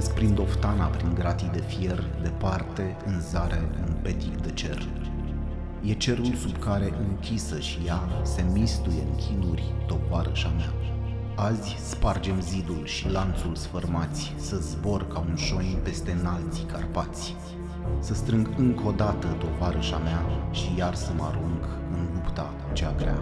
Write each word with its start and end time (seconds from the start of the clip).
Zăpesc 0.00 0.18
prin 0.18 0.34
doftana, 0.34 0.84
prin 0.84 1.14
gratii 1.14 1.50
de 1.52 1.60
fier, 1.60 2.04
departe, 2.22 2.96
în 3.06 3.20
zare, 3.20 3.70
în 3.86 3.92
petic 4.02 4.40
de 4.42 4.50
cer. 4.50 4.88
E 5.82 5.92
cerul 5.92 6.34
sub 6.34 6.58
care 6.58 6.92
închisă 7.08 7.58
și 7.58 7.78
ea 7.86 8.00
se 8.22 8.44
mistuie 8.52 9.02
în 9.02 9.14
chinuri 9.14 9.74
tovarășa 9.86 10.52
mea. 10.56 10.72
Azi 11.36 11.76
spargem 11.88 12.40
zidul 12.40 12.84
și 12.84 13.10
lanțul 13.10 13.54
sfărmați, 13.54 14.34
să 14.36 14.56
zbor 14.56 15.06
ca 15.08 15.18
un 15.18 15.36
șoin 15.36 15.78
peste 15.82 16.16
înalții 16.20 16.64
Carpați. 16.64 17.34
Să 17.98 18.14
strâng 18.14 18.50
încă 18.56 18.86
o 18.86 18.92
dată 18.92 19.26
tovarășa 19.26 19.98
mea 19.98 20.22
și 20.50 20.74
iar 20.76 20.94
să 20.94 21.12
mă 21.16 21.24
arunc 21.24 21.64
în 21.92 22.08
lupta 22.14 22.54
cea 22.72 22.94
grea. 22.96 23.20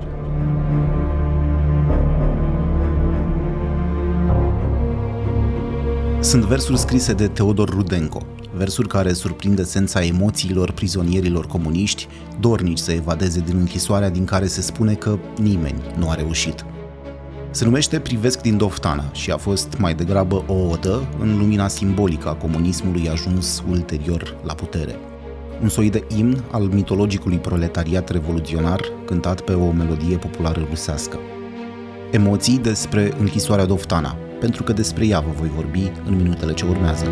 Sunt 6.20 6.44
versuri 6.44 6.78
scrise 6.78 7.12
de 7.12 7.28
Teodor 7.28 7.68
Rudenko, 7.68 8.22
versuri 8.56 8.88
care 8.88 9.12
surprind 9.12 9.58
esența 9.58 10.04
emoțiilor 10.04 10.72
prizonierilor 10.72 11.46
comuniști, 11.46 12.08
dornici 12.40 12.78
să 12.78 12.92
evadeze 12.92 13.40
din 13.40 13.56
închisoarea 13.56 14.10
din 14.10 14.24
care 14.24 14.46
se 14.46 14.60
spune 14.60 14.94
că 14.94 15.18
nimeni 15.40 15.80
nu 15.98 16.08
a 16.08 16.14
reușit. 16.14 16.64
Se 17.50 17.64
numește 17.64 17.98
Privesc 17.98 18.40
din 18.40 18.56
Doftana 18.56 19.04
și 19.12 19.30
a 19.30 19.36
fost 19.36 19.76
mai 19.78 19.94
degrabă 19.94 20.44
o 20.46 20.54
odă 20.54 21.08
în 21.20 21.38
lumina 21.38 21.68
simbolică 21.68 22.28
a 22.28 22.34
comunismului 22.34 23.08
ajuns 23.08 23.62
ulterior 23.68 24.36
la 24.44 24.54
putere. 24.54 24.94
Un 25.62 25.68
soi 25.68 25.90
de 25.90 26.04
imn 26.16 26.44
al 26.50 26.62
mitologicului 26.62 27.38
proletariat 27.38 28.08
revoluționar 28.08 28.80
cântat 29.04 29.40
pe 29.40 29.52
o 29.52 29.70
melodie 29.70 30.16
populară 30.16 30.66
rusească. 30.68 31.18
Emoții 32.10 32.58
despre 32.58 33.12
închisoarea 33.18 33.66
Doftana, 33.66 34.16
pentru 34.40 34.62
că 34.62 34.72
despre 34.72 35.06
ea 35.06 35.20
vă 35.20 35.30
voi 35.38 35.50
vorbi 35.54 35.92
în 36.06 36.16
minutele 36.16 36.52
ce 36.52 36.64
urmează. 36.64 37.04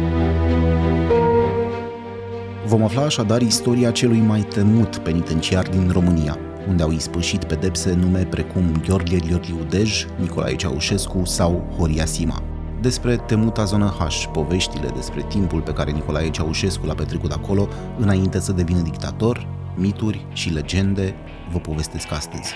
Vom 2.66 2.82
afla 2.82 3.02
așadar 3.02 3.40
istoria 3.40 3.90
celui 3.90 4.18
mai 4.18 4.40
temut 4.40 4.96
penitenciar 4.96 5.68
din 5.68 5.90
România, 5.92 6.38
unde 6.68 6.82
au 6.82 6.92
ispășit 6.92 7.44
pedepse 7.44 7.94
nume 7.94 8.24
precum 8.24 8.82
Gheorghe 8.86 9.16
Gheorghiudej, 9.16 10.06
Nicolae 10.20 10.56
Ceaușescu 10.56 11.24
sau 11.24 11.74
Horia 11.78 12.04
Sima. 12.04 12.42
Despre 12.80 13.16
temuta 13.16 13.64
zonă 13.64 13.94
H, 13.98 14.24
poveștile 14.32 14.88
despre 14.94 15.24
timpul 15.28 15.60
pe 15.60 15.72
care 15.72 15.90
Nicolae 15.90 16.30
Ceaușescu 16.30 16.86
l-a 16.86 16.94
petrecut 16.94 17.32
acolo 17.32 17.68
înainte 17.98 18.40
să 18.40 18.52
devină 18.52 18.80
dictator, 18.80 19.46
mituri 19.76 20.26
și 20.32 20.50
legende 20.52 21.14
vă 21.52 21.58
povestesc 21.58 22.12
astăzi. 22.12 22.54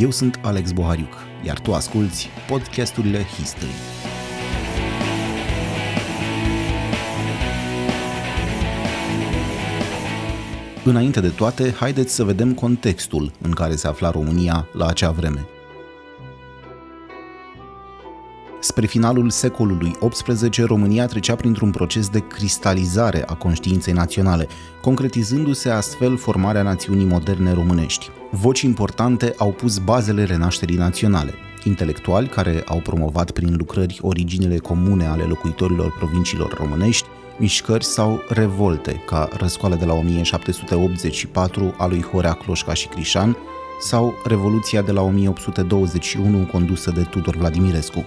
Eu 0.00 0.10
sunt 0.10 0.40
Alex 0.42 0.72
Bohariuc, 0.72 1.12
iar 1.44 1.58
tu 1.58 1.74
asculti 1.74 2.28
podcasturile 2.48 3.24
History. 3.24 3.72
Înainte 10.84 11.20
de 11.20 11.28
toate, 11.28 11.72
haideți 11.72 12.14
să 12.14 12.24
vedem 12.24 12.54
contextul 12.54 13.32
în 13.42 13.50
care 13.50 13.76
se 13.76 13.86
afla 13.86 14.10
România 14.10 14.68
la 14.72 14.86
acea 14.86 15.10
vreme. 15.10 15.48
Spre 18.62 18.86
finalul 18.86 19.30
secolului 19.30 19.96
XVIII, 20.08 20.66
România 20.66 21.06
trecea 21.06 21.34
printr-un 21.34 21.70
proces 21.70 22.08
de 22.08 22.26
cristalizare 22.26 23.24
a 23.26 23.34
conștiinței 23.34 23.92
naționale, 23.92 24.48
concretizându-se 24.82 25.70
astfel 25.70 26.16
formarea 26.16 26.62
națiunii 26.62 27.04
moderne 27.04 27.52
românești. 27.52 28.10
Voci 28.30 28.60
importante 28.60 29.34
au 29.36 29.52
pus 29.52 29.78
bazele 29.78 30.24
renașterii 30.24 30.76
naționale. 30.76 31.34
Intelectuali 31.64 32.28
care 32.28 32.62
au 32.66 32.78
promovat 32.78 33.30
prin 33.30 33.54
lucrări 33.56 33.98
originele 34.02 34.58
comune 34.58 35.06
ale 35.06 35.22
locuitorilor 35.22 35.92
provinciilor 35.98 36.54
românești, 36.58 37.08
mișcări 37.38 37.84
sau 37.84 38.22
revolte, 38.28 39.02
ca 39.06 39.28
răscoala 39.32 39.76
de 39.76 39.84
la 39.84 39.92
1784 39.92 41.74
a 41.78 41.86
lui 41.86 42.02
Horea 42.02 42.32
Cloșca 42.32 42.74
și 42.74 42.88
Crișan, 42.88 43.36
sau 43.80 44.14
Revoluția 44.24 44.82
de 44.82 44.92
la 44.92 45.02
1821 45.02 46.46
condusă 46.46 46.90
de 46.90 47.02
Tudor 47.02 47.36
Vladimirescu. 47.36 48.04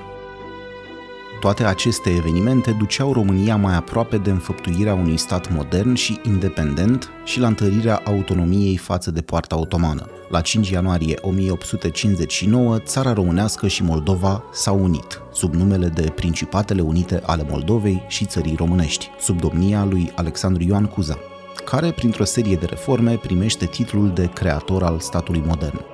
Toate 1.44 1.64
aceste 1.64 2.10
evenimente 2.10 2.72
duceau 2.72 3.14
România 3.14 3.56
mai 3.56 3.76
aproape 3.76 4.18
de 4.18 4.30
înfăptuirea 4.30 4.94
unui 4.94 5.18
stat 5.18 5.54
modern 5.54 5.94
și 5.94 6.20
independent 6.26 7.10
și 7.24 7.40
la 7.40 7.48
întărirea 7.48 8.02
autonomiei 8.06 8.78
față 8.78 9.12
de 9.12 9.22
poarta 9.22 9.60
otomană. 9.60 10.10
La 10.30 10.42
5 10.42 10.70
ianuarie 10.70 11.18
1859, 11.22 12.78
țara 12.80 13.14
românească 13.14 13.68
și 13.68 13.84
Moldova 13.84 14.44
s-au 14.52 14.84
unit, 14.84 15.22
sub 15.34 15.54
numele 15.54 15.88
de 15.88 16.10
Principatele 16.10 16.82
Unite 16.82 17.22
ale 17.26 17.46
Moldovei 17.50 18.04
și 18.08 18.26
Țării 18.26 18.56
Românești, 18.56 19.10
sub 19.20 19.40
domnia 19.40 19.86
lui 19.90 20.12
Alexandru 20.16 20.64
Ioan 20.64 20.86
Cuza, 20.86 21.18
care, 21.66 21.92
printr-o 21.92 22.24
serie 22.24 22.56
de 22.56 22.66
reforme, 22.66 23.16
primește 23.16 23.66
titlul 23.66 24.12
de 24.14 24.30
creator 24.34 24.84
al 24.84 25.00
statului 25.00 25.44
modern. 25.46 25.93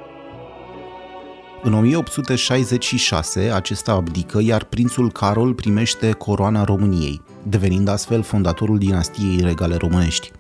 În 1.64 1.74
1866, 1.74 3.40
acesta 3.40 3.92
abdică, 3.92 4.40
iar 4.42 4.64
prințul 4.64 5.12
Carol 5.12 5.54
primește 5.54 6.12
coroana 6.12 6.64
României, 6.64 7.22
devenind 7.44 7.88
astfel 7.88 8.22
fondatorul 8.22 8.78
dinastiei 8.78 9.42
regale 9.42 9.76
românești. 9.76 10.32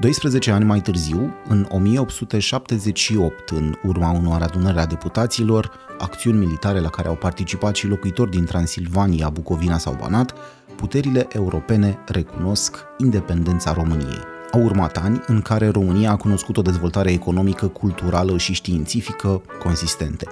12 0.00 0.50
ani 0.50 0.64
mai 0.64 0.80
târziu, 0.80 1.34
în 1.48 1.66
1878, 1.70 3.48
în 3.48 3.74
urma 3.82 4.10
unor 4.10 4.42
adunări 4.42 4.78
a 4.78 4.86
deputaților, 4.86 5.70
acțiuni 5.98 6.38
militare 6.38 6.80
la 6.80 6.88
care 6.88 7.08
au 7.08 7.14
participat 7.14 7.76
și 7.76 7.86
locuitori 7.86 8.30
din 8.30 8.44
Transilvania, 8.44 9.28
Bucovina 9.28 9.78
sau 9.78 9.96
Banat, 10.00 10.34
puterile 10.76 11.26
europene 11.32 11.98
recunosc 12.06 12.76
independența 12.98 13.72
României. 13.72 14.20
Au 14.52 14.62
urmat 14.62 14.96
ani 14.96 15.22
în 15.26 15.40
care 15.40 15.68
România 15.68 16.10
a 16.10 16.16
cunoscut 16.16 16.56
o 16.56 16.62
dezvoltare 16.62 17.12
economică, 17.12 17.66
culturală 17.66 18.38
și 18.38 18.52
științifică 18.52 19.42
consistente, 19.62 20.26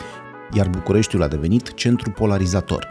iar 0.53 0.69
Bucureștiul 0.69 1.23
a 1.23 1.29
devenit 1.29 1.75
centru 1.75 2.11
polarizator. 2.11 2.89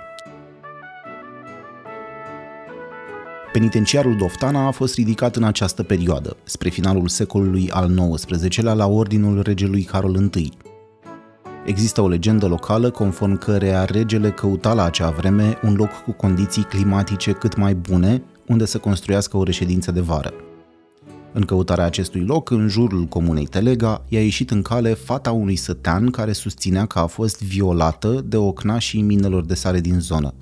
Penitenciarul 3.52 4.16
Doftana 4.18 4.68
a 4.68 4.72
fost 4.72 4.96
ridicat 4.96 5.36
în 5.36 5.44
această 5.44 5.84
perioadă, 5.84 6.38
spre 6.44 6.70
finalul 6.70 7.08
secolului 7.08 7.70
al 7.72 8.16
XIX-lea 8.16 8.74
la 8.74 8.88
ordinul 8.88 9.42
regelui 9.42 9.84
Carol 9.84 10.30
I. 10.36 10.52
Există 11.66 12.02
o 12.02 12.08
legendă 12.08 12.48
locală 12.48 12.90
conform 12.90 13.38
căreia 13.38 13.86
regele 13.86 14.32
căuta 14.32 14.74
la 14.74 14.84
acea 14.84 15.10
vreme 15.10 15.58
un 15.64 15.76
loc 15.76 15.90
cu 16.06 16.12
condiții 16.12 16.64
climatice 16.64 17.32
cât 17.32 17.56
mai 17.56 17.76
bune 17.76 18.24
unde 18.48 18.66
să 18.66 18.78
construiască 18.78 19.38
o 19.38 19.44
reședință 19.44 19.92
de 19.92 20.00
vară. 20.00 20.34
În 21.34 21.42
căutarea 21.42 21.86
acestui 21.86 22.22
loc, 22.22 22.50
în 22.50 22.68
jurul 22.68 23.06
comunei 23.06 23.46
Telega, 23.46 24.06
i-a 24.08 24.24
ieșit 24.24 24.52
în 24.52 24.62
cale 24.62 24.94
fata 24.94 25.32
unui 25.32 25.56
sătean 25.56 26.10
care 26.10 26.32
susținea 26.32 26.86
că 26.86 27.00
a 27.00 27.06
fost 27.06 27.44
violată 27.44 28.24
de 28.28 28.38
ocnașii 28.38 29.02
minelor 29.02 29.46
de 29.46 29.54
sare 29.54 29.80
din 29.80 30.00
zonă. 30.00 30.34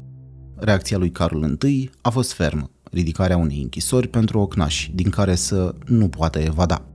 Reacția 0.56 0.98
lui 0.98 1.12
Carol 1.12 1.58
I 1.68 1.90
a 2.02 2.09
fost 2.09 2.34
fermă, 2.34 2.70
ridicarea 2.92 3.38
unei 3.38 3.62
închisori 3.62 4.08
pentru 4.08 4.40
ocnași, 4.40 4.92
din 4.96 5.09
care 5.09 5.36
să 5.36 5.75
nu 5.86 6.08
poată 6.08 6.40
evada. 6.40 6.86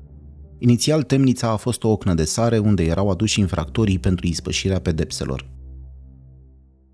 Inițial, 0.58 1.02
temnița 1.02 1.50
a 1.50 1.56
fost 1.56 1.82
o 1.82 1.88
ocnă 1.88 2.14
de 2.14 2.24
sare 2.24 2.58
unde 2.58 2.82
erau 2.84 3.10
aduși 3.10 3.40
infractorii 3.40 3.98
pentru 3.98 4.26
ispășirea 4.26 4.80
pedepselor. 4.80 5.50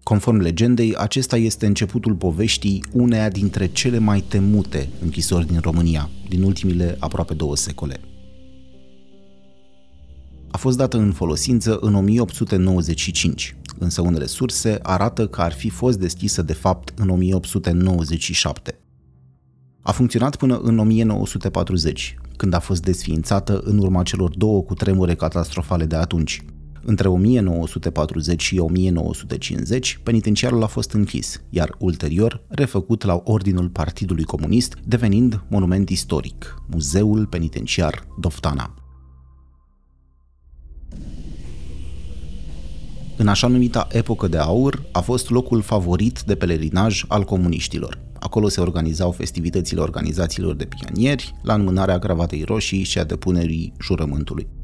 Conform 0.09 0.37
legendei, 0.37 0.95
acesta 0.97 1.37
este 1.37 1.67
începutul 1.67 2.15
poveștii 2.15 2.85
uneia 2.93 3.29
dintre 3.29 3.67
cele 3.67 3.99
mai 3.99 4.21
temute 4.21 4.89
închisori 5.03 5.47
din 5.47 5.61
România, 5.61 6.11
din 6.29 6.43
ultimile 6.43 6.97
aproape 6.99 7.35
două 7.35 7.57
secole. 7.57 8.01
A 10.51 10.57
fost 10.57 10.77
dată 10.77 10.99
în 10.99 11.13
folosință 11.13 11.79
în 11.81 11.95
1895, 11.95 13.57
însă 13.79 14.01
unele 14.01 14.27
surse 14.27 14.79
arată 14.83 15.27
că 15.27 15.41
ar 15.41 15.53
fi 15.53 15.69
fost 15.69 15.99
deschisă 15.99 16.43
de 16.43 16.53
fapt 16.53 16.93
în 16.99 17.09
1897. 17.09 18.79
A 19.83 19.93
funcționat 19.93 20.37
până 20.37 20.59
în 20.59 20.79
1940, 20.79 22.17
când 22.37 22.55
a 22.55 22.59
fost 22.59 22.83
desființată 22.83 23.61
în 23.65 23.79
urma 23.79 24.03
celor 24.03 24.37
două 24.37 24.63
cutremure 24.63 25.15
catastrofale 25.15 25.85
de 25.85 25.97
atunci– 25.97 26.43
între 26.89 27.09
1940 27.09 28.43
și 28.43 28.59
1950, 28.59 30.01
penitenciarul 30.03 30.63
a 30.63 30.67
fost 30.67 30.93
închis, 30.93 31.43
iar 31.51 31.77
ulterior 31.79 32.43
refăcut 32.49 33.05
la 33.05 33.21
ordinul 33.25 33.69
Partidului 33.69 34.25
Comunist, 34.25 34.75
devenind 34.85 35.43
monument 35.49 35.89
istoric, 35.89 36.63
Muzeul 36.71 37.27
Penitenciar 37.27 38.07
Doftana. 38.21 38.75
În 43.17 43.29
așa 43.29 43.47
numita 43.47 43.87
epocă 43.91 44.29
de 44.29 44.39
aur, 44.39 44.83
a 44.93 45.01
fost 45.01 45.31
locul 45.31 45.61
favorit 45.61 46.23
de 46.23 46.35
pelerinaj 46.35 47.05
al 47.09 47.25
comuniștilor. 47.25 48.01
Acolo 48.19 48.49
se 48.49 48.61
organizau 48.61 49.13
festivitățile 49.13 49.81
organizațiilor 49.81 50.55
de 50.55 50.65
pionieri, 50.65 51.35
la 51.43 51.55
înmânarea 51.55 51.99
gravatei 51.99 52.43
roșii 52.43 52.83
și 52.83 52.99
a 52.99 53.05
depunerii 53.05 53.73
jurământului. 53.81 54.58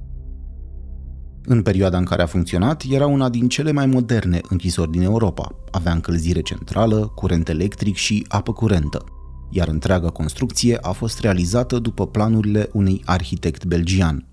În 1.46 1.62
perioada 1.62 1.98
în 1.98 2.04
care 2.04 2.22
a 2.22 2.26
funcționat, 2.26 2.82
era 2.90 3.06
una 3.06 3.28
din 3.28 3.48
cele 3.48 3.72
mai 3.72 3.86
moderne 3.86 4.40
închisori 4.48 4.90
din 4.90 5.02
Europa. 5.02 5.54
Avea 5.70 5.92
încălzire 5.92 6.40
centrală, 6.40 7.12
curent 7.14 7.48
electric 7.48 7.96
și 7.96 8.26
apă 8.28 8.52
curentă, 8.52 9.04
iar 9.50 9.68
întreaga 9.68 10.10
construcție 10.10 10.78
a 10.80 10.90
fost 10.90 11.20
realizată 11.20 11.78
după 11.78 12.06
planurile 12.06 12.68
unui 12.72 13.02
arhitect 13.04 13.64
belgian. 13.64 14.26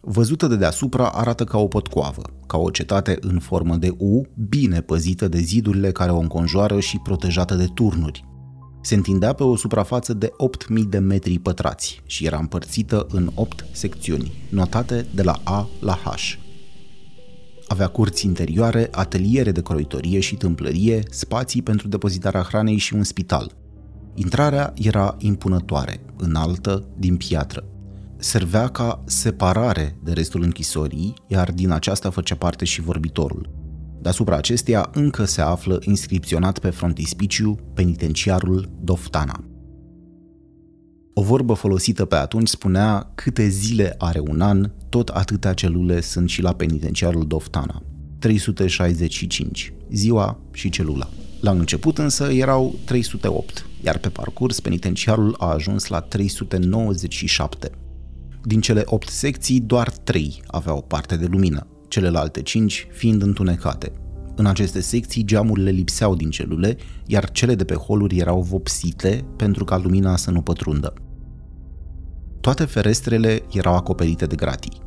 Văzută 0.00 0.46
de 0.46 0.56
deasupra 0.56 1.08
arată 1.08 1.44
ca 1.44 1.58
o 1.58 1.66
potcoavă, 1.66 2.22
ca 2.46 2.56
o 2.58 2.70
cetate 2.70 3.18
în 3.20 3.38
formă 3.38 3.76
de 3.76 3.94
U, 3.98 4.26
bine 4.48 4.80
păzită 4.80 5.28
de 5.28 5.38
zidurile 5.38 5.92
care 5.92 6.10
o 6.10 6.18
înconjoară 6.18 6.80
și 6.80 6.98
protejată 6.98 7.54
de 7.54 7.66
turnuri. 7.74 8.24
Se 8.82 8.94
întindea 8.94 9.32
pe 9.32 9.42
o 9.42 9.56
suprafață 9.56 10.12
de 10.14 10.32
8.000 10.78 10.82
de 10.88 10.98
metri 10.98 11.38
pătrați 11.38 12.02
și 12.06 12.26
era 12.26 12.38
împărțită 12.38 13.06
în 13.10 13.30
8 13.34 13.64
secțiuni, 13.72 14.32
notate 14.48 15.06
de 15.14 15.22
la 15.22 15.40
A 15.44 15.68
la 15.80 15.98
H. 16.04 16.41
Avea 17.72 17.86
curți 17.86 18.26
interioare, 18.26 18.88
ateliere 18.90 19.52
de 19.52 19.62
croitorie 19.62 20.20
și 20.20 20.36
tâmplărie, 20.36 21.02
spații 21.10 21.62
pentru 21.62 21.88
depozitarea 21.88 22.42
hranei 22.42 22.76
și 22.76 22.94
un 22.94 23.02
spital. 23.02 23.52
Intrarea 24.14 24.72
era 24.76 25.14
impunătoare, 25.18 26.00
înaltă, 26.16 26.84
din 26.96 27.16
piatră. 27.16 27.64
Servea 28.16 28.68
ca 28.68 29.02
separare 29.06 29.96
de 30.02 30.12
restul 30.12 30.42
închisorii, 30.42 31.14
iar 31.26 31.52
din 31.52 31.70
aceasta 31.70 32.10
făcea 32.10 32.34
parte 32.36 32.64
și 32.64 32.80
vorbitorul. 32.80 33.50
Deasupra 34.00 34.36
acesteia 34.36 34.90
încă 34.92 35.24
se 35.24 35.40
află 35.40 35.78
inscripționat 35.84 36.58
pe 36.58 36.70
frontispiciu 36.70 37.58
penitenciarul 37.74 38.70
Doftana. 38.80 39.44
O 41.14 41.22
vorbă 41.22 41.54
folosită 41.54 42.04
pe 42.04 42.14
atunci 42.14 42.48
spunea 42.48 43.10
câte 43.14 43.48
zile 43.48 43.94
are 43.98 44.20
un 44.20 44.40
an, 44.40 44.70
tot 44.88 45.08
atâtea 45.08 45.52
celule 45.52 46.00
sunt 46.00 46.28
și 46.28 46.42
la 46.42 46.52
penitenciarul 46.52 47.26
Doftana. 47.26 47.82
365, 48.18 49.72
ziua 49.90 50.40
și 50.52 50.70
celula. 50.70 51.08
La 51.40 51.50
început 51.50 51.98
însă 51.98 52.24
erau 52.24 52.74
308, 52.84 53.66
iar 53.84 53.98
pe 53.98 54.08
parcurs 54.08 54.60
penitenciarul 54.60 55.34
a 55.38 55.46
ajuns 55.46 55.86
la 55.86 56.00
397. 56.00 57.70
Din 58.44 58.60
cele 58.60 58.82
8 58.84 59.08
secții, 59.08 59.60
doar 59.60 59.90
3 59.90 60.42
aveau 60.46 60.82
parte 60.82 61.16
de 61.16 61.26
lumină, 61.26 61.66
celelalte 61.88 62.42
5 62.42 62.86
fiind 62.90 63.22
întunecate. 63.22 63.92
În 64.36 64.46
aceste 64.46 64.80
secții, 64.80 65.24
geamurile 65.24 65.70
lipseau 65.70 66.14
din 66.14 66.30
celule, 66.30 66.76
iar 67.06 67.30
cele 67.30 67.54
de 67.54 67.64
pe 67.64 67.74
holuri 67.74 68.18
erau 68.18 68.40
vopsite 68.40 69.24
pentru 69.36 69.64
ca 69.64 69.76
lumina 69.76 70.16
să 70.16 70.30
nu 70.30 70.40
pătrundă. 70.40 70.94
Toate 72.42 72.64
ferestrele 72.64 73.42
erau 73.52 73.74
acoperite 73.74 74.26
de 74.26 74.34
gratii. 74.34 74.80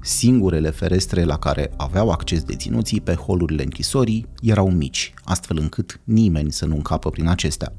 Singurele 0.00 0.70
ferestre 0.70 1.24
la 1.24 1.38
care 1.38 1.70
aveau 1.76 2.10
acces 2.10 2.42
deținuții 2.42 3.00
pe 3.00 3.14
holurile 3.14 3.62
închisorii 3.62 4.26
erau 4.40 4.70
mici, 4.70 5.14
astfel 5.24 5.58
încât 5.60 6.00
nimeni 6.04 6.52
să 6.52 6.66
nu 6.66 6.74
încapă 6.74 7.10
prin 7.10 7.28
acestea. 7.28 7.72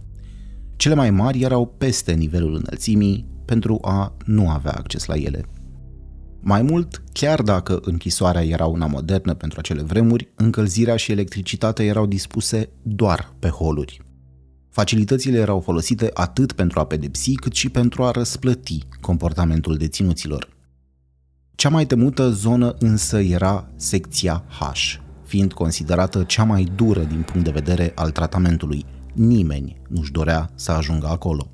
Cele 0.75 0.95
mai 0.95 1.11
mari 1.11 1.41
erau 1.41 1.65
peste 1.77 2.13
nivelul 2.13 2.55
înălțimii 2.55 3.25
pentru 3.45 3.79
a 3.81 4.15
nu 4.25 4.49
avea 4.49 4.71
acces 4.71 5.05
la 5.05 5.15
ele. 5.15 5.45
Mai 6.41 6.61
mult, 6.61 7.03
chiar 7.11 7.41
dacă 7.41 7.79
închisoarea 7.81 8.45
era 8.45 8.65
una 8.65 8.85
modernă 8.85 9.33
pentru 9.33 9.59
acele 9.59 9.81
vremuri, 9.81 10.31
încălzirea 10.35 10.95
și 10.95 11.11
electricitatea 11.11 11.85
erau 11.85 12.05
dispuse 12.05 12.69
doar 12.81 13.33
pe 13.39 13.47
holuri. 13.47 14.06
Facilitățile 14.77 15.37
erau 15.37 15.59
folosite 15.59 16.09
atât 16.13 16.51
pentru 16.51 16.79
a 16.79 16.85
pedepsi 16.85 17.35
cât 17.35 17.53
și 17.53 17.69
pentru 17.69 18.03
a 18.03 18.11
răsplăti 18.11 18.79
comportamentul 19.01 19.77
deținuților. 19.77 20.49
Cea 21.55 21.69
mai 21.69 21.85
temută 21.85 22.29
zonă 22.29 22.75
însă 22.79 23.19
era 23.19 23.69
secția 23.75 24.43
H, 24.59 24.61
fiind 25.25 25.53
considerată 25.53 26.23
cea 26.23 26.43
mai 26.43 26.63
dură 26.75 27.03
din 27.03 27.21
punct 27.21 27.43
de 27.43 27.51
vedere 27.51 27.91
al 27.95 28.11
tratamentului. 28.11 28.85
Nimeni 29.13 29.81
nu-și 29.87 30.11
dorea 30.11 30.49
să 30.55 30.71
ajungă 30.71 31.07
acolo 31.07 31.49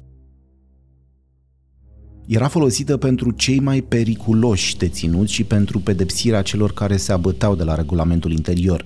era 2.27 2.47
folosită 2.47 2.97
pentru 2.97 3.31
cei 3.31 3.59
mai 3.59 3.81
periculoși 3.81 4.77
deținuți 4.77 5.33
și 5.33 5.43
pentru 5.43 5.79
pedepsirea 5.79 6.41
celor 6.41 6.73
care 6.73 6.97
se 6.97 7.11
abăteau 7.11 7.55
de 7.55 7.63
la 7.63 7.75
regulamentul 7.75 8.31
interior. 8.31 8.85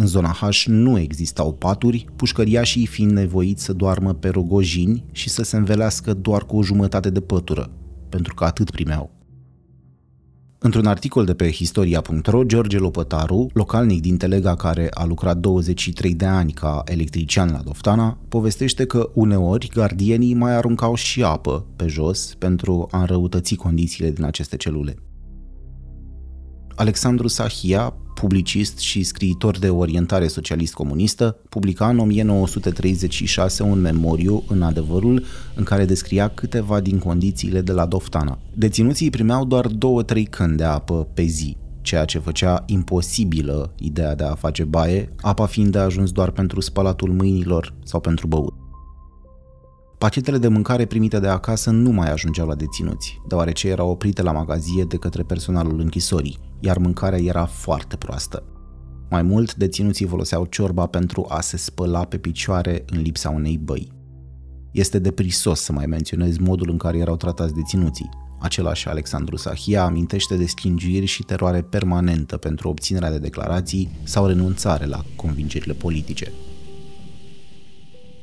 În 0.00 0.06
zona 0.06 0.32
H 0.32 0.64
nu 0.66 0.98
existau 0.98 1.52
paturi, 1.52 2.06
pușcăriașii 2.16 2.86
fiind 2.86 3.10
nevoiți 3.10 3.64
să 3.64 3.72
doarmă 3.72 4.14
pe 4.14 4.28
rogojini 4.28 5.04
și 5.12 5.28
să 5.28 5.42
se 5.42 5.56
învelească 5.56 6.14
doar 6.14 6.44
cu 6.44 6.56
o 6.56 6.62
jumătate 6.62 7.10
de 7.10 7.20
pătură, 7.20 7.70
pentru 8.08 8.34
că 8.34 8.44
atât 8.44 8.70
primeau. 8.70 9.10
Într-un 10.58 10.86
articol 10.86 11.24
de 11.24 11.34
pe 11.34 11.50
historia.ro, 11.50 12.44
George 12.44 12.78
Lopătaru, 12.78 13.50
localnic 13.52 14.00
din 14.00 14.16
Telega 14.16 14.56
care 14.56 14.88
a 14.90 15.04
lucrat 15.04 15.36
23 15.36 16.14
de 16.14 16.26
ani 16.26 16.52
ca 16.52 16.82
electrician 16.84 17.50
la 17.52 17.60
Doftana, 17.64 18.18
povestește 18.28 18.86
că 18.86 19.10
uneori 19.14 19.70
gardienii 19.74 20.34
mai 20.34 20.56
aruncau 20.56 20.94
și 20.94 21.22
apă 21.22 21.66
pe 21.76 21.86
jos 21.86 22.34
pentru 22.38 22.88
a 22.90 22.98
înrăutăți 22.98 23.54
condițiile 23.54 24.10
din 24.10 24.24
aceste 24.24 24.56
celule. 24.56 24.94
Alexandru 26.74 27.26
Sahia, 27.26 27.94
publicist 28.20 28.78
și 28.78 29.02
scriitor 29.02 29.58
de 29.58 29.68
orientare 29.68 30.26
socialist-comunistă, 30.26 31.36
publica 31.48 31.88
în 31.88 31.98
1936 31.98 33.62
un 33.62 33.80
memoriu 33.80 34.44
în 34.48 34.62
adevărul 34.62 35.24
în 35.54 35.64
care 35.64 35.84
descria 35.84 36.28
câteva 36.28 36.80
din 36.80 36.98
condițiile 36.98 37.60
de 37.60 37.72
la 37.72 37.86
Doftana. 37.86 38.38
Deținuții 38.54 39.10
primeau 39.10 39.44
doar 39.44 39.66
2-3 39.66 40.22
căni 40.30 40.56
de 40.56 40.64
apă 40.64 41.08
pe 41.14 41.22
zi, 41.22 41.56
ceea 41.80 42.04
ce 42.04 42.18
făcea 42.18 42.62
imposibilă 42.66 43.74
ideea 43.78 44.14
de 44.14 44.24
a 44.24 44.34
face 44.34 44.64
baie, 44.64 45.12
apa 45.20 45.46
fiind 45.46 45.72
de 45.72 45.78
ajuns 45.78 46.10
doar 46.10 46.30
pentru 46.30 46.60
spălatul 46.60 47.12
mâinilor 47.12 47.74
sau 47.84 48.00
pentru 48.00 48.26
băut. 48.26 48.67
Pachetele 49.98 50.38
de 50.38 50.48
mâncare 50.48 50.84
primite 50.84 51.18
de 51.20 51.28
acasă 51.28 51.70
nu 51.70 51.90
mai 51.90 52.10
ajungeau 52.10 52.46
la 52.46 52.54
deținuți, 52.54 53.20
deoarece 53.28 53.68
erau 53.68 53.90
oprite 53.90 54.22
la 54.22 54.32
magazie 54.32 54.84
de 54.84 54.96
către 54.96 55.22
personalul 55.22 55.80
închisorii, 55.80 56.38
iar 56.60 56.78
mâncarea 56.78 57.18
era 57.18 57.44
foarte 57.44 57.96
proastă. 57.96 58.42
Mai 59.10 59.22
mult, 59.22 59.54
deținuții 59.54 60.06
foloseau 60.06 60.44
ciorba 60.44 60.86
pentru 60.86 61.26
a 61.28 61.40
se 61.40 61.56
spăla 61.56 62.04
pe 62.04 62.16
picioare 62.16 62.84
în 62.86 63.00
lipsa 63.00 63.30
unei 63.30 63.58
băi. 63.58 63.92
Este 64.70 64.98
deprisos 64.98 65.60
să 65.60 65.72
mai 65.72 65.86
menționez 65.86 66.36
modul 66.36 66.70
în 66.70 66.76
care 66.76 66.98
erau 66.98 67.16
tratați 67.16 67.54
deținuții. 67.54 68.08
Același 68.40 68.88
Alexandru 68.88 69.36
Sahia 69.36 69.84
amintește 69.84 70.36
de 70.36 70.46
schingiiri 70.46 71.06
și 71.06 71.22
teroare 71.22 71.62
permanentă 71.62 72.36
pentru 72.36 72.68
obținerea 72.68 73.10
de 73.10 73.18
declarații 73.18 73.90
sau 74.02 74.26
renunțare 74.26 74.86
la 74.86 75.04
convingerile 75.16 75.72
politice. 75.72 76.32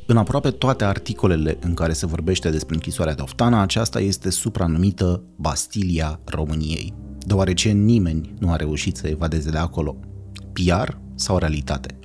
În 0.07 0.17
aproape 0.17 0.51
toate 0.51 0.83
articolele 0.83 1.57
în 1.61 1.73
care 1.73 1.93
se 1.93 2.05
vorbește 2.05 2.49
despre 2.49 2.75
închisoarea 2.75 3.13
de 3.13 3.21
Oftana, 3.21 3.61
aceasta 3.61 3.99
este 3.99 4.29
supranumită 4.29 5.23
Bastilia 5.35 6.19
României, 6.25 6.93
deoarece 7.19 7.69
nimeni 7.69 8.33
nu 8.39 8.51
a 8.51 8.55
reușit 8.55 8.95
să 8.95 9.07
evadeze 9.07 9.49
de 9.49 9.57
acolo. 9.57 9.95
PR 10.53 10.93
sau 11.15 11.37
realitate? 11.37 11.99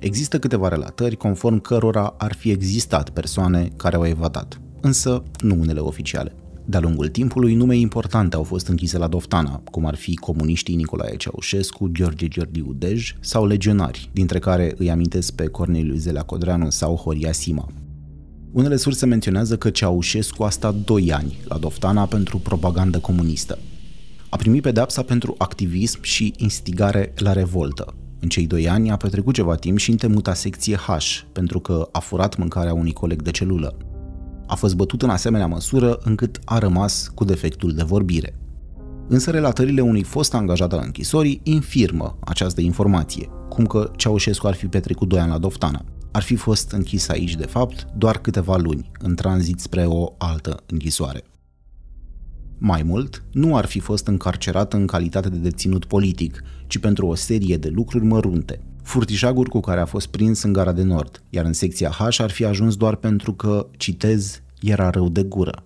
Există 0.00 0.38
câteva 0.38 0.68
relatări 0.68 1.16
conform 1.16 1.60
cărora 1.60 2.14
ar 2.18 2.34
fi 2.34 2.50
existat 2.50 3.10
persoane 3.10 3.68
care 3.76 3.96
au 3.96 4.06
evadat, 4.06 4.60
însă 4.80 5.22
nu 5.40 5.56
unele 5.60 5.80
oficiale. 5.80 6.34
De-a 6.70 6.80
lungul 6.80 7.08
timpului, 7.08 7.54
nume 7.54 7.76
importante 7.76 8.36
au 8.36 8.42
fost 8.42 8.66
închise 8.66 8.98
la 8.98 9.06
Doftana, 9.06 9.62
cum 9.70 9.86
ar 9.86 9.94
fi 9.94 10.14
comuniștii 10.14 10.74
Nicolae 10.74 11.16
Ceaușescu, 11.16 11.90
Gheorghe 11.92 12.28
Georgiu 12.28 12.74
Dej 12.78 13.14
sau 13.20 13.46
legionari, 13.46 14.10
dintre 14.12 14.38
care 14.38 14.74
îi 14.78 14.90
amintesc 14.90 15.32
pe 15.32 15.46
Corneliu 15.46 15.94
Zelea 15.94 16.22
Codreanu 16.22 16.70
sau 16.70 16.96
Horia 16.96 17.32
Sima. 17.32 17.68
Unele 18.52 18.76
surse 18.76 19.06
menționează 19.06 19.56
că 19.56 19.70
Ceaușescu 19.70 20.42
a 20.42 20.50
stat 20.50 20.74
2 20.74 21.12
ani 21.12 21.38
la 21.44 21.58
Doftana 21.58 22.06
pentru 22.06 22.38
propagandă 22.38 22.98
comunistă. 22.98 23.58
A 24.28 24.36
primit 24.36 24.62
pedapsa 24.62 25.02
pentru 25.02 25.34
activism 25.38 26.02
și 26.02 26.32
instigare 26.36 27.12
la 27.16 27.32
revoltă. 27.32 27.94
În 28.20 28.28
cei 28.28 28.46
doi 28.46 28.68
ani 28.68 28.90
a 28.90 28.96
petrecut 28.96 29.34
ceva 29.34 29.54
timp 29.54 29.78
și 29.78 29.90
în 29.90 29.96
temuta 29.96 30.34
secție 30.34 30.76
H, 30.76 30.90
pentru 31.32 31.60
că 31.60 31.88
a 31.92 31.98
furat 31.98 32.36
mâncarea 32.36 32.74
unui 32.74 32.92
coleg 32.92 33.22
de 33.22 33.30
celulă 33.30 33.76
a 34.50 34.54
fost 34.54 34.76
bătut 34.76 35.02
în 35.02 35.10
asemenea 35.10 35.46
măsură 35.46 35.98
încât 36.04 36.38
a 36.44 36.58
rămas 36.58 37.10
cu 37.14 37.24
defectul 37.24 37.74
de 37.74 37.82
vorbire. 37.82 38.34
Însă 39.08 39.30
relatările 39.30 39.80
unui 39.80 40.02
fost 40.02 40.34
angajat 40.34 40.72
al 40.72 40.82
închisorii 40.84 41.40
infirmă 41.42 42.18
această 42.20 42.60
informație, 42.60 43.28
cum 43.48 43.66
că 43.66 43.90
Ceaușescu 43.96 44.46
ar 44.46 44.54
fi 44.54 44.66
petrecut 44.66 45.08
2 45.08 45.20
ani 45.20 45.30
la 45.30 45.38
Doftana. 45.38 45.84
Ar 46.12 46.22
fi 46.22 46.36
fost 46.36 46.70
închis 46.70 47.08
aici, 47.08 47.34
de 47.34 47.46
fapt, 47.46 47.86
doar 47.96 48.18
câteva 48.18 48.56
luni, 48.56 48.90
în 48.98 49.14
tranzit 49.14 49.60
spre 49.60 49.84
o 49.86 50.14
altă 50.18 50.62
închisoare. 50.66 51.22
Mai 52.58 52.82
mult, 52.82 53.22
nu 53.32 53.56
ar 53.56 53.66
fi 53.66 53.78
fost 53.78 54.06
încarcerat 54.06 54.72
în 54.72 54.86
calitate 54.86 55.28
de 55.28 55.36
deținut 55.36 55.84
politic, 55.84 56.42
ci 56.66 56.78
pentru 56.78 57.06
o 57.06 57.14
serie 57.14 57.56
de 57.56 57.68
lucruri 57.68 58.04
mărunte, 58.04 58.60
furtișaguri 58.90 59.50
cu 59.50 59.60
care 59.60 59.80
a 59.80 59.84
fost 59.84 60.06
prins 60.06 60.42
în 60.42 60.52
gara 60.52 60.72
de 60.72 60.82
nord, 60.82 61.22
iar 61.28 61.44
în 61.44 61.52
secția 61.52 61.90
H 61.90 62.20
ar 62.20 62.30
fi 62.30 62.44
ajuns 62.44 62.76
doar 62.76 62.96
pentru 62.96 63.32
că, 63.32 63.66
citez, 63.76 64.42
era 64.60 64.90
rău 64.90 65.08
de 65.08 65.22
gură. 65.22 65.64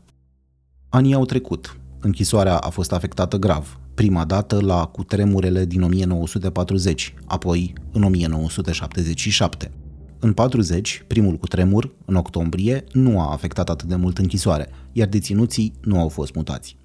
Anii 0.89 1.15
au 1.15 1.25
trecut. 1.25 1.81
Închisoarea 2.01 2.57
a 2.57 2.71
fost 2.71 2.93
afectată 2.93 3.37
grav, 3.37 3.79
prima 3.95 4.25
dată 4.25 4.61
la 4.61 4.85
cutremurele 4.85 5.65
din 5.65 5.83
1940, 5.83 7.15
apoi 7.27 7.73
în 7.93 8.03
1977. 8.03 9.71
În 10.19 10.33
40, 10.33 11.05
primul 11.07 11.37
cutremur, 11.37 11.91
în 12.05 12.15
octombrie, 12.15 12.85
nu 12.93 13.21
a 13.21 13.33
afectat 13.33 13.71
atât 13.71 13.89
de 13.89 13.97
mult 13.97 14.19
închisoare, 14.19 14.69
iar 14.93 15.09
deținuții 15.09 15.73
nu 15.81 15.99
au 16.01 16.09
fost 16.09 16.35
mutați. 16.35 16.77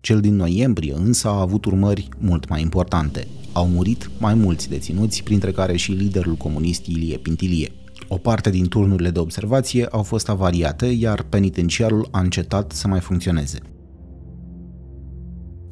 Cel 0.00 0.20
din 0.20 0.34
noiembrie 0.34 0.94
însă 0.94 1.28
a 1.28 1.40
avut 1.40 1.64
urmări 1.64 2.08
mult 2.18 2.48
mai 2.48 2.60
importante. 2.60 3.26
Au 3.54 3.68
murit 3.68 4.10
mai 4.18 4.34
mulți 4.34 4.68
deținuți, 4.68 5.22
printre 5.22 5.50
care 5.50 5.76
și 5.76 5.92
liderul 5.92 6.34
comunist 6.34 6.86
Ilie 6.86 7.16
Pintilie. 7.16 7.72
O 8.08 8.16
parte 8.16 8.50
din 8.50 8.68
turnurile 8.68 9.10
de 9.10 9.18
observație 9.18 9.86
au 9.86 10.02
fost 10.02 10.28
avariate, 10.28 10.86
iar 10.86 11.22
penitenciarul 11.22 12.08
a 12.10 12.20
încetat 12.20 12.72
să 12.72 12.88
mai 12.88 13.00
funcționeze. 13.00 13.58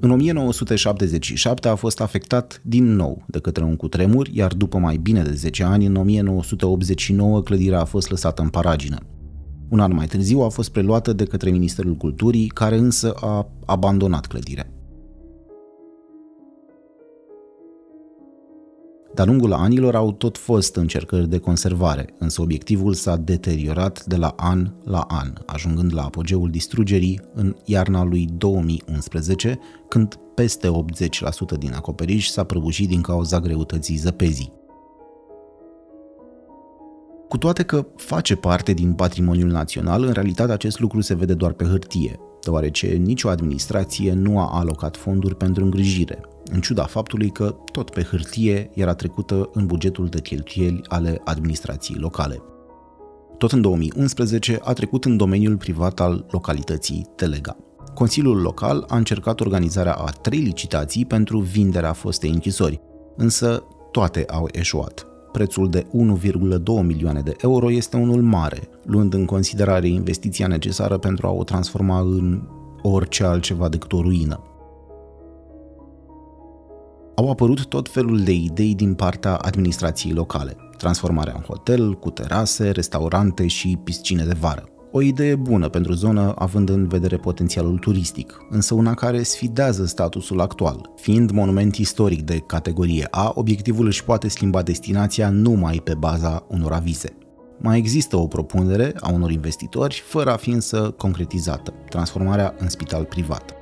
În 0.00 0.10
1977 0.10 1.68
a 1.68 1.74
fost 1.74 2.00
afectat 2.00 2.60
din 2.64 2.94
nou 2.94 3.24
de 3.26 3.38
către 3.38 3.64
un 3.64 3.76
cutremur, 3.76 4.28
iar 4.28 4.54
după 4.54 4.78
mai 4.78 4.96
bine 4.96 5.22
de 5.22 5.32
10 5.32 5.64
ani, 5.64 5.86
în 5.86 5.96
1989, 5.96 7.42
clădirea 7.42 7.80
a 7.80 7.84
fost 7.84 8.10
lăsată 8.10 8.42
în 8.42 8.48
paragină. 8.48 8.98
Un 9.68 9.80
an 9.80 9.94
mai 9.94 10.06
târziu 10.06 10.40
a 10.40 10.48
fost 10.48 10.70
preluată 10.70 11.12
de 11.12 11.24
către 11.24 11.50
Ministerul 11.50 11.94
Culturii, 11.94 12.46
care 12.46 12.76
însă 12.76 13.12
a 13.12 13.48
abandonat 13.64 14.26
clădirea. 14.26 14.71
De-a 19.14 19.24
lungul 19.24 19.52
anilor 19.52 19.94
au 19.94 20.12
tot 20.12 20.38
fost 20.38 20.76
încercări 20.76 21.28
de 21.28 21.38
conservare, 21.38 22.14
însă 22.18 22.42
obiectivul 22.42 22.94
s-a 22.94 23.16
deteriorat 23.16 24.04
de 24.04 24.16
la 24.16 24.34
an 24.36 24.70
la 24.84 25.00
an, 25.00 25.32
ajungând 25.46 25.94
la 25.94 26.02
apogeul 26.02 26.50
distrugerii 26.50 27.20
în 27.34 27.56
iarna 27.64 28.04
lui 28.04 28.28
2011, 28.36 29.58
când 29.88 30.18
peste 30.34 30.68
80% 31.54 31.58
din 31.58 31.72
acoperiș 31.74 32.28
s-a 32.28 32.44
prăbușit 32.44 32.88
din 32.88 33.00
cauza 33.00 33.40
greutății 33.40 33.96
zăpezii. 33.96 34.52
Cu 37.28 37.38
toate 37.38 37.62
că 37.62 37.86
face 37.96 38.34
parte 38.36 38.72
din 38.72 38.92
patrimoniul 38.92 39.50
național, 39.50 40.02
în 40.02 40.12
realitate 40.12 40.52
acest 40.52 40.80
lucru 40.80 41.00
se 41.00 41.14
vede 41.14 41.34
doar 41.34 41.52
pe 41.52 41.64
hârtie, 41.64 42.18
deoarece 42.44 42.86
nicio 42.86 43.28
administrație 43.28 44.12
nu 44.12 44.38
a 44.38 44.58
alocat 44.58 44.96
fonduri 44.96 45.36
pentru 45.36 45.64
îngrijire, 45.64 46.20
în 46.52 46.60
ciuda 46.60 46.84
faptului 46.84 47.30
că 47.30 47.56
tot 47.72 47.90
pe 47.90 48.02
hârtie 48.02 48.70
era 48.74 48.94
trecută 48.94 49.50
în 49.52 49.66
bugetul 49.66 50.06
de 50.06 50.20
cheltuieli 50.20 50.80
ale 50.88 51.20
administrației 51.24 51.98
locale. 51.98 52.42
Tot 53.38 53.52
în 53.52 53.60
2011 53.60 54.58
a 54.62 54.72
trecut 54.72 55.04
în 55.04 55.16
domeniul 55.16 55.56
privat 55.56 56.00
al 56.00 56.26
localității 56.30 57.06
Telega. 57.16 57.56
Consiliul 57.94 58.40
local 58.40 58.84
a 58.88 58.96
încercat 58.96 59.40
organizarea 59.40 59.92
a 59.94 60.10
trei 60.10 60.38
licitații 60.38 61.04
pentru 61.04 61.38
vinderea 61.38 61.92
fostei 61.92 62.30
închisori, 62.30 62.80
însă 63.16 63.64
toate 63.90 64.24
au 64.30 64.48
eșuat. 64.52 65.11
Prețul 65.32 65.70
de 65.70 65.86
1,2 65.86 66.82
milioane 66.82 67.20
de 67.20 67.36
euro 67.40 67.72
este 67.72 67.96
unul 67.96 68.22
mare, 68.22 68.68
luând 68.84 69.14
în 69.14 69.24
considerare 69.24 69.88
investiția 69.88 70.46
necesară 70.46 70.98
pentru 70.98 71.26
a 71.26 71.30
o 71.30 71.44
transforma 71.44 72.00
în 72.00 72.42
orice 72.82 73.24
altceva 73.24 73.68
decât 73.68 73.92
o 73.92 74.00
ruină. 74.00 74.40
Au 77.14 77.30
apărut 77.30 77.66
tot 77.66 77.88
felul 77.88 78.22
de 78.22 78.32
idei 78.32 78.74
din 78.74 78.94
partea 78.94 79.34
administrației 79.34 80.12
locale, 80.12 80.56
transformarea 80.76 81.34
în 81.36 81.42
hotel, 81.42 81.94
cu 81.94 82.10
terase, 82.10 82.70
restaurante 82.70 83.46
și 83.46 83.78
piscine 83.84 84.24
de 84.24 84.36
vară. 84.40 84.71
O 84.94 85.00
idee 85.00 85.34
bună 85.34 85.68
pentru 85.68 85.92
zonă 85.92 86.34
având 86.38 86.68
în 86.68 86.88
vedere 86.88 87.16
potențialul 87.16 87.78
turistic, 87.78 88.46
însă 88.50 88.74
una 88.74 88.94
care 88.94 89.22
sfidează 89.22 89.84
statusul 89.86 90.40
actual. 90.40 90.90
Fiind 90.96 91.30
monument 91.30 91.76
istoric 91.76 92.22
de 92.22 92.38
categorie 92.38 93.08
A, 93.10 93.32
obiectivul 93.34 93.86
își 93.86 94.04
poate 94.04 94.28
schimba 94.28 94.62
destinația 94.62 95.30
numai 95.30 95.80
pe 95.84 95.94
baza 95.94 96.46
unor 96.48 96.72
avize. 96.72 97.16
Mai 97.58 97.78
există 97.78 98.16
o 98.16 98.26
propunere 98.26 98.92
a 99.00 99.10
unor 99.10 99.30
investitori, 99.30 100.02
fără 100.06 100.32
a 100.32 100.36
fi 100.36 100.50
însă 100.50 100.94
concretizată, 100.96 101.72
transformarea 101.88 102.54
în 102.58 102.68
spital 102.68 103.04
privat. 103.04 103.54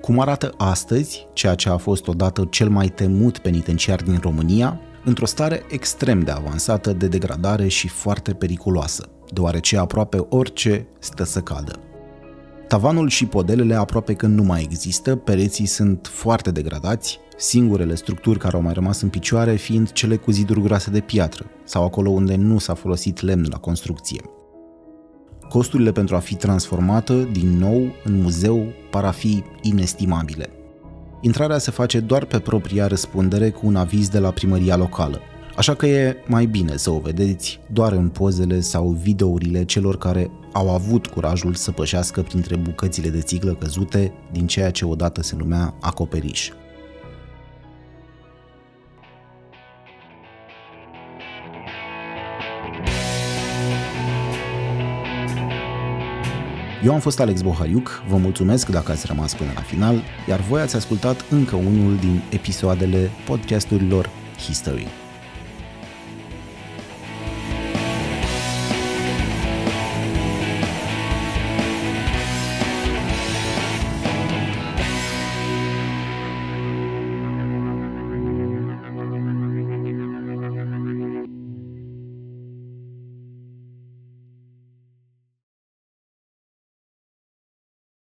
Cum 0.00 0.20
arată 0.20 0.54
astăzi, 0.56 1.26
ceea 1.32 1.54
ce 1.54 1.68
a 1.68 1.76
fost 1.76 2.08
odată 2.08 2.46
cel 2.50 2.68
mai 2.68 2.88
temut 2.88 3.38
penitenciar 3.38 4.02
din 4.02 4.18
România, 4.22 4.80
într-o 5.04 5.26
stare 5.26 5.62
extrem 5.68 6.20
de 6.20 6.30
avansată 6.30 6.92
de 6.92 7.06
degradare 7.06 7.68
și 7.68 7.88
foarte 7.88 8.32
periculoasă, 8.32 9.08
deoarece 9.32 9.78
aproape 9.78 10.26
orice 10.28 10.86
stă 10.98 11.24
să 11.24 11.40
cadă. 11.40 11.80
Tavanul 12.68 13.08
și 13.08 13.26
podelele 13.26 13.74
aproape 13.74 14.14
că 14.14 14.26
nu 14.26 14.42
mai 14.42 14.62
există, 14.62 15.16
pereții 15.16 15.66
sunt 15.66 16.10
foarte 16.12 16.50
degradați, 16.50 17.18
singurele 17.36 17.94
structuri 17.94 18.38
care 18.38 18.56
au 18.56 18.62
mai 18.62 18.72
rămas 18.72 19.00
în 19.00 19.08
picioare 19.08 19.54
fiind 19.54 19.92
cele 19.92 20.16
cu 20.16 20.30
ziduri 20.30 20.62
groase 20.62 20.90
de 20.90 21.00
piatră 21.00 21.46
sau 21.64 21.84
acolo 21.84 22.10
unde 22.10 22.34
nu 22.34 22.58
s-a 22.58 22.74
folosit 22.74 23.20
lemn 23.20 23.46
la 23.50 23.58
construcție. 23.58 24.20
Costurile 25.48 25.92
pentru 25.92 26.16
a 26.16 26.18
fi 26.18 26.34
transformată 26.34 27.14
din 27.14 27.58
nou 27.58 27.80
în 28.04 28.20
muzeu 28.20 28.66
par 28.90 29.04
a 29.04 29.10
fi 29.10 29.42
inestimabile. 29.60 30.50
Intrarea 31.20 31.58
se 31.58 31.70
face 31.70 32.00
doar 32.00 32.24
pe 32.24 32.38
propria 32.38 32.86
răspundere 32.86 33.50
cu 33.50 33.66
un 33.66 33.76
aviz 33.76 34.08
de 34.08 34.18
la 34.18 34.30
primăria 34.30 34.76
locală, 34.76 35.20
așa 35.56 35.74
că 35.74 35.86
e 35.86 36.16
mai 36.26 36.46
bine 36.46 36.76
să 36.76 36.90
o 36.90 36.98
vedeți 36.98 37.60
doar 37.72 37.92
în 37.92 38.08
pozele 38.08 38.60
sau 38.60 38.88
videourile 38.88 39.64
celor 39.64 39.98
care 39.98 40.30
au 40.52 40.70
avut 40.70 41.06
curajul 41.06 41.54
să 41.54 41.70
pășească 41.70 42.22
printre 42.22 42.56
bucățile 42.56 43.08
de 43.08 43.20
țiglă 43.20 43.54
căzute 43.54 44.12
din 44.32 44.46
ceea 44.46 44.70
ce 44.70 44.84
odată 44.84 45.22
se 45.22 45.36
numea 45.36 45.74
acoperiș. 45.80 46.50
Eu 56.84 56.92
am 56.92 57.00
fost 57.00 57.20
Alex 57.20 57.42
Bohariuc, 57.42 58.02
vă 58.08 58.16
mulțumesc 58.16 58.68
dacă 58.68 58.92
ați 58.92 59.06
rămas 59.06 59.34
până 59.34 59.50
la 59.54 59.60
final, 59.60 60.02
iar 60.28 60.40
voi 60.40 60.60
ați 60.60 60.76
ascultat 60.76 61.24
încă 61.30 61.56
unul 61.56 61.96
din 61.96 62.22
episoadele 62.30 63.10
podcasturilor 63.24 64.10
History. 64.38 64.86